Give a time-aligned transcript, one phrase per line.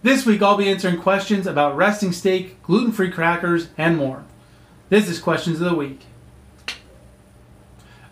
[0.00, 4.24] This week I'll be answering questions about resting steak, gluten free crackers, and more.
[4.90, 6.02] This is Questions of the Week.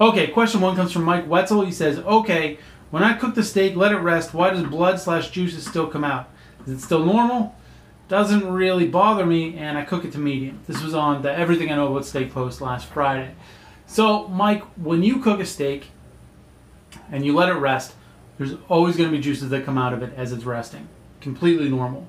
[0.00, 1.64] Okay, question one comes from Mike Wetzel.
[1.64, 2.58] He says, Okay,
[2.90, 6.02] when I cook the steak, let it rest, why does blood slash juices still come
[6.02, 6.28] out?
[6.66, 7.54] Is it still normal?
[8.08, 10.60] Doesn't really bother me, and I cook it to medium.
[10.66, 13.32] This was on the Everything I Know About Steak post last Friday.
[13.86, 15.86] So, Mike, when you cook a steak
[17.12, 17.94] and you let it rest,
[18.38, 20.88] there's always going to be juices that come out of it as it's resting.
[21.20, 22.06] Completely normal.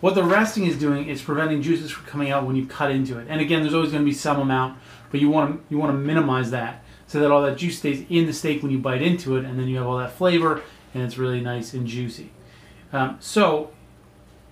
[0.00, 3.18] What the resting is doing is preventing juices from coming out when you cut into
[3.18, 3.26] it.
[3.28, 4.78] And again, there's always going to be some amount,
[5.10, 8.06] but you want to you want to minimize that so that all that juice stays
[8.08, 10.62] in the steak when you bite into it, and then you have all that flavor,
[10.94, 12.30] and it's really nice and juicy.
[12.92, 13.72] Um, so,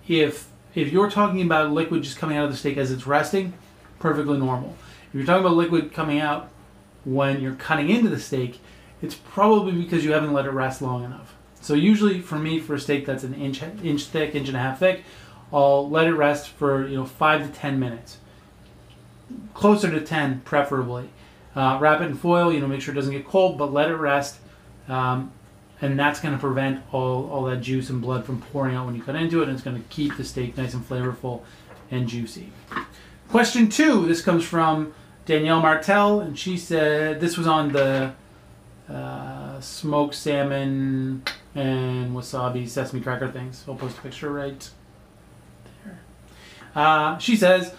[0.07, 3.53] if if you're talking about liquid just coming out of the steak as it's resting,
[3.97, 4.75] perfectly normal.
[5.07, 6.49] If you're talking about liquid coming out
[7.05, 8.59] when you're cutting into the steak,
[9.01, 11.33] it's probably because you haven't let it rest long enough.
[11.61, 14.59] So usually for me, for a steak that's an inch inch thick, inch and a
[14.59, 15.03] half thick,
[15.51, 18.17] I'll let it rest for you know five to ten minutes,
[19.53, 21.09] closer to ten preferably.
[21.55, 23.89] Uh, wrap it in foil, you know, make sure it doesn't get cold, but let
[23.89, 24.37] it rest,
[24.87, 25.31] um,
[25.81, 28.95] and that's going to prevent all, all that juice and blood from pouring out when
[28.95, 31.41] you cut into it, and it's going to keep the steak nice and flavorful
[31.89, 32.51] and juicy.
[33.29, 34.05] Question two.
[34.05, 34.93] This comes from
[35.25, 38.13] Danielle Martel, and she said this was on the
[39.79, 41.23] smoked salmon
[41.55, 43.63] and wasabi sesame cracker things.
[43.67, 44.69] I'll post a picture right
[45.83, 45.99] there.
[46.75, 47.73] Uh, she says,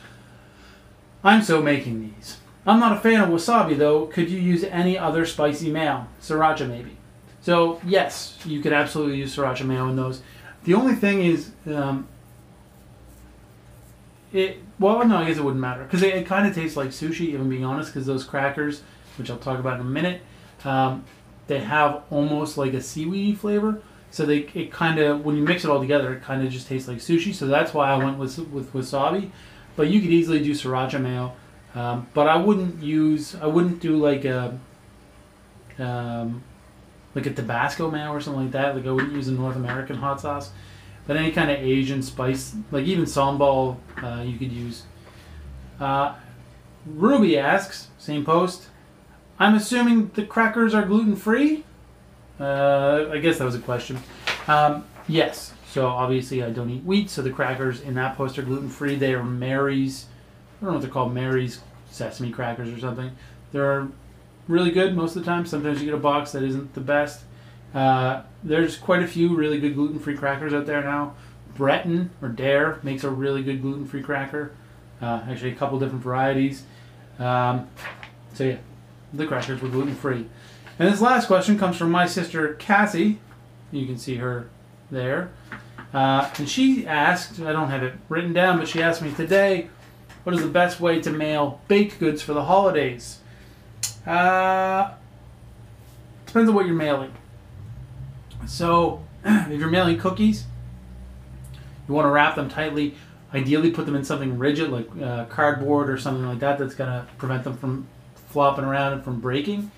[1.23, 2.39] I'm so making these.
[2.67, 4.07] I'm not a fan of wasabi though.
[4.07, 6.07] Could you use any other spicy mayo?
[6.21, 6.97] Sriracha maybe.
[7.43, 10.23] So yes, you could absolutely use sriracha mayo in those.
[10.65, 12.07] The only thing is, um,
[14.33, 16.89] it well no, I guess it wouldn't matter because it, it kind of tastes like
[16.89, 17.29] sushi.
[17.29, 18.83] Even being honest, because those crackers,
[19.19, 20.23] which I'll talk about in a minute,
[20.65, 21.05] um,
[21.51, 23.83] they have almost like a seaweedy flavor.
[24.13, 26.69] So they it kind of when you mix it all together, it kind of just
[26.69, 27.35] tastes like sushi.
[27.35, 29.31] So that's why I went with with wasabi.
[29.75, 31.33] But you could easily do sriracha mayo.
[31.75, 34.59] Um, but I wouldn't use I wouldn't do like a
[35.79, 36.43] um,
[37.17, 38.77] like a Tabasco mayo or something like that.
[38.77, 40.53] Like I wouldn't use a North American hot sauce.
[41.09, 44.85] But any kind of Asian spice, like even sambal, uh, you could use.
[45.81, 46.15] Uh,
[46.87, 48.70] Ruby asks, same post.
[49.41, 51.65] I'm assuming the crackers are gluten free.
[52.39, 53.99] Uh, I guess that was a question.
[54.47, 55.55] Um, yes.
[55.71, 58.97] So obviously I don't eat wheat, so the crackers in that post are gluten free.
[58.97, 60.07] They are Mary's.
[60.61, 63.13] I don't know what they're called, Mary's sesame crackers or something.
[63.53, 63.89] They're
[64.47, 65.47] really good most of the time.
[65.47, 67.23] Sometimes you get a box that isn't the best.
[67.73, 71.15] Uh, there's quite a few really good gluten-free crackers out there now.
[71.55, 74.53] Breton or Dare makes a really good gluten-free cracker.
[75.01, 76.65] Uh, actually, a couple different varieties.
[77.19, 77.69] Um,
[78.35, 78.57] so yeah,
[79.13, 80.27] the crackers were gluten-free.
[80.79, 83.19] And this last question comes from my sister Cassie.
[83.71, 84.49] You can see her
[84.91, 85.31] there.
[85.93, 89.69] Uh, and she asked, I don't have it written down, but she asked me today,
[90.23, 93.19] what is the best way to mail baked goods for the holidays?
[94.07, 94.93] Uh,
[96.27, 97.13] depends on what you're mailing.
[98.47, 100.45] So, if you're mailing cookies,
[101.89, 102.95] you want to wrap them tightly.
[103.35, 106.91] Ideally, put them in something rigid like uh, cardboard or something like that that's going
[106.91, 107.87] to prevent them from
[108.31, 109.71] flopping around from breaking.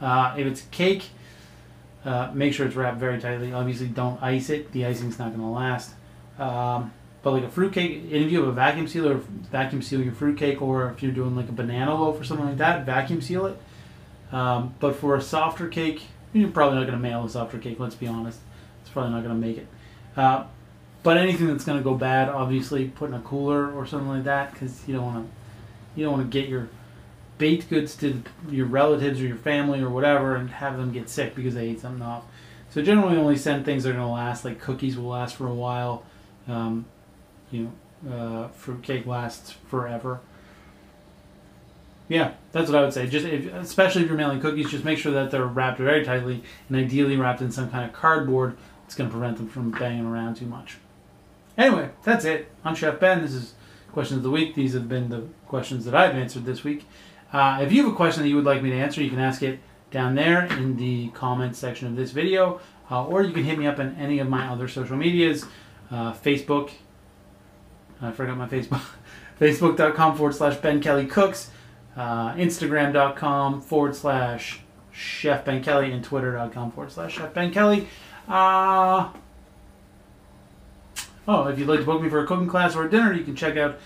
[0.00, 1.10] Uh, if it's cake,
[2.04, 3.52] uh, make sure it's wrapped very tightly.
[3.52, 4.72] Obviously, don't ice it.
[4.72, 5.92] The icing's not going to last.
[6.38, 10.14] Um, but like a fruit cake, if you have a vacuum sealer, vacuum seal your
[10.14, 13.20] fruit cake, or if you're doing like a banana loaf or something like that, vacuum
[13.20, 13.60] seal it.
[14.32, 17.78] Um, but for a softer cake, you're probably not going to mail a softer cake.
[17.78, 18.38] Let's be honest,
[18.80, 19.66] it's probably not going to make it.
[20.16, 20.44] Uh,
[21.02, 24.24] but anything that's going to go bad, obviously, put in a cooler or something like
[24.24, 25.32] that, because you don't want to,
[26.00, 26.68] you don't want to get your
[27.40, 31.34] baked goods to your relatives or your family or whatever and have them get sick
[31.34, 32.22] because they ate something off.
[32.68, 34.44] So generally, only send things that are going to last.
[34.44, 36.04] Like cookies will last for a while.
[36.46, 36.84] Um,
[37.50, 37.72] you
[38.04, 40.20] know, uh, fruitcake lasts forever.
[42.08, 43.06] Yeah, that's what I would say.
[43.08, 46.42] Just if, especially if you're mailing cookies, just make sure that they're wrapped very tightly
[46.68, 48.56] and ideally wrapped in some kind of cardboard.
[48.84, 50.76] It's going to prevent them from banging around too much.
[51.56, 52.50] Anyway, that's it.
[52.64, 53.22] I'm Chef Ben.
[53.22, 53.54] This is
[53.92, 54.54] questions of the week.
[54.54, 56.84] These have been the questions that I've answered this week.
[57.32, 59.20] Uh, if you have a question that you would like me to answer, you can
[59.20, 59.60] ask it
[59.90, 62.60] down there in the comments section of this video,
[62.90, 65.44] uh, or you can hit me up on any of my other social medias,
[65.90, 66.70] uh, Facebook.
[68.00, 68.82] I forgot my Facebook.
[69.40, 71.50] Facebook.com forward slash Ben Kelly Cooks,
[71.96, 74.60] uh, Instagram.com forward slash
[74.92, 77.88] Chef Ben Kelly, and Twitter.com forward slash Chef Ben Kelly.
[78.28, 79.08] Uh,
[81.26, 83.24] oh, if you'd like to book me for a cooking class or a dinner, you
[83.24, 83.78] can check out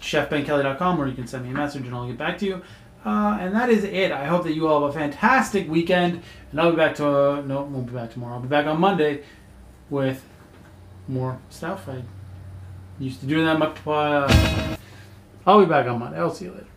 [0.00, 2.62] chefbenkelly.com or you can send me a message and I'll get back to you.
[3.04, 4.12] Uh, and that is it.
[4.12, 6.22] I hope that you all have a fantastic weekend.
[6.50, 8.34] And I'll be back to, uh, no, won't be back tomorrow.
[8.34, 9.22] I'll be back on Monday
[9.88, 10.24] with
[11.06, 11.88] more stuff.
[11.88, 12.02] I
[12.98, 13.78] used to do that much.
[13.86, 14.76] Uh,
[15.46, 16.18] I'll be back on Monday.
[16.18, 16.68] I'll see you later.